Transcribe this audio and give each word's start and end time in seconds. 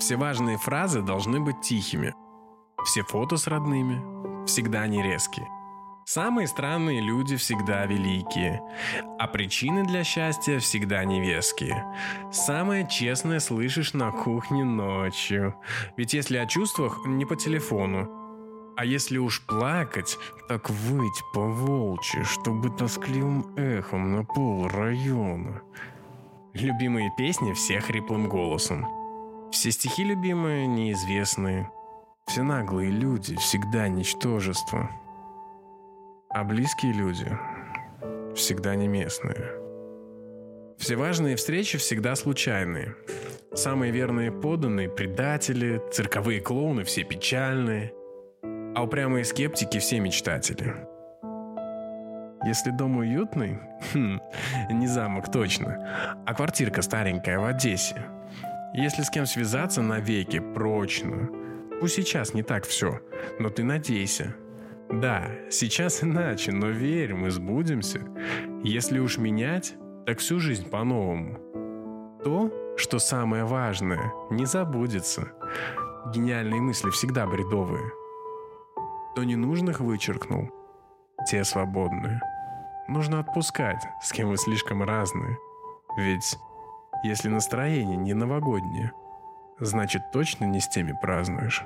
Все 0.00 0.16
важные 0.16 0.56
фразы 0.56 1.02
должны 1.02 1.40
быть 1.40 1.60
тихими. 1.60 2.14
Все 2.84 3.02
фото 3.02 3.36
с 3.36 3.46
родными 3.46 4.46
всегда 4.46 4.86
не 4.86 5.02
резкие. 5.02 5.46
Самые 6.06 6.48
странные 6.48 7.02
люди 7.02 7.36
всегда 7.36 7.84
великие, 7.84 8.62
а 9.18 9.28
причины 9.28 9.84
для 9.84 10.02
счастья 10.02 10.58
всегда 10.58 11.04
невеские. 11.04 11.84
Самое 12.32 12.88
честное 12.88 13.40
слышишь 13.40 13.92
на 13.92 14.10
кухне 14.10 14.64
ночью. 14.64 15.54
Ведь 15.98 16.14
если 16.14 16.38
о 16.38 16.46
чувствах, 16.46 17.04
не 17.04 17.26
по 17.26 17.36
телефону. 17.36 18.08
А 18.78 18.86
если 18.86 19.18
уж 19.18 19.44
плакать, 19.46 20.16
так 20.48 20.70
выть 20.70 21.22
по 21.34 21.42
волчьи, 21.42 22.22
чтобы 22.22 22.70
тоскливым 22.70 23.54
эхом 23.56 24.16
на 24.16 24.24
пол 24.24 24.66
района. 24.66 25.60
Любимые 26.54 27.12
песни 27.18 27.52
все 27.52 27.80
хриплым 27.80 28.28
голосом. 28.28 28.99
Все 29.60 29.72
стихи 29.72 30.04
любимые 30.04 30.66
неизвестные. 30.66 31.70
Все 32.26 32.42
наглые 32.42 32.90
люди 32.90 33.36
всегда 33.36 33.88
ничтожество 33.88 34.88
а 36.30 36.44
близкие 36.44 36.94
люди 36.94 37.26
всегда 38.34 38.74
не 38.74 38.88
местные. 38.88 39.52
Все 40.78 40.96
важные 40.96 41.36
встречи 41.36 41.76
всегда 41.76 42.16
случайные. 42.16 42.96
Самые 43.52 43.92
верные 43.92 44.32
поданные– 44.32 44.88
предатели, 44.96 45.82
цирковые 45.92 46.40
клоуны– 46.40 46.82
все 46.84 47.04
печальные, 47.04 47.92
а 48.74 48.82
упрямые 48.82 49.26
скептики– 49.26 49.76
все 49.80 50.00
мечтатели. 50.00 50.74
Если 52.46 52.70
дом 52.70 52.96
уютный, 52.96 53.58
хм, 53.92 54.20
не 54.70 54.86
замок 54.86 55.30
точно, 55.30 56.16
а 56.24 56.32
квартирка 56.32 56.80
старенькая 56.80 57.38
в 57.38 57.44
Одессе. 57.44 58.19
Если 58.74 59.02
с 59.02 59.10
кем 59.10 59.26
связаться 59.26 59.82
навеки, 59.82 60.38
прочно. 60.38 61.28
Пусть 61.80 61.94
сейчас 61.94 62.34
не 62.34 62.42
так 62.42 62.66
все, 62.66 63.00
но 63.38 63.48
ты 63.50 63.64
надейся– 63.64 64.34
да, 64.90 65.30
сейчас 65.50 66.02
иначе, 66.02 66.52
но 66.52 66.68
верь, 66.68 67.14
мы 67.14 67.30
сбудемся. 67.30 68.00
Если 68.64 68.98
уж 68.98 69.18
менять, 69.18 69.76
так 70.04 70.18
всю 70.18 70.40
жизнь 70.40 70.68
по-новому. 70.68 71.38
То, 72.24 72.52
что 72.76 72.98
самое 72.98 73.44
важное, 73.44 74.12
не 74.30 74.46
забудется. 74.46 75.32
Гениальные 76.12 76.60
мысли 76.60 76.90
всегда 76.90 77.26
бредовые. 77.26 77.92
То 79.14 79.22
ненужных 79.22 79.80
вычеркнул, 79.80 80.50
те 81.28 81.44
свободные. 81.44 82.20
Нужно 82.88 83.20
отпускать, 83.20 83.82
с 84.02 84.12
кем 84.12 84.28
вы 84.28 84.36
слишком 84.36 84.82
разные. 84.82 85.38
Ведь 85.96 86.36
если 87.02 87.28
настроение 87.28 87.96
не 87.96 88.14
новогоднее, 88.14 88.92
значит 89.58 90.10
точно 90.12 90.44
не 90.44 90.60
с 90.60 90.68
теми 90.68 90.96
празднуешь. 91.00 91.64